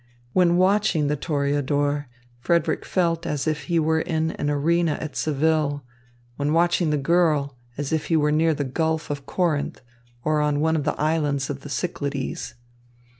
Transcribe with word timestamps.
When 0.33 0.57
watching 0.57 1.09
the 1.09 1.15
toreador, 1.15 2.07
Frederick 2.39 2.85
felt 2.85 3.27
as 3.27 3.45
if 3.47 3.65
he 3.65 3.77
were 3.77 3.99
in 4.01 4.31
an 4.31 4.49
arena 4.49 4.93
at 4.99 5.15
Seville; 5.15 5.83
when 6.37 6.53
watching 6.53 6.89
the 6.89 6.97
girl, 6.97 7.55
as 7.77 7.93
if 7.93 8.07
he 8.07 8.17
were 8.17 8.31
near 8.31 8.55
the 8.55 8.63
Gulf 8.63 9.11
of 9.11 9.27
Corinth, 9.27 9.81
or 10.23 10.41
on 10.41 10.59
one 10.59 10.75
of 10.75 10.85
the 10.85 10.99
islands 10.99 11.51
of 11.51 11.59
the 11.61 11.69
Cyclades. 11.69 12.55